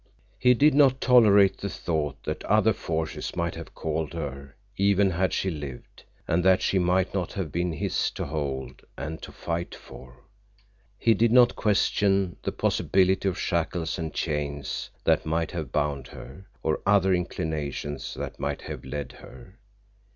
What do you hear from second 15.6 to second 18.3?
bound her, or other inclinations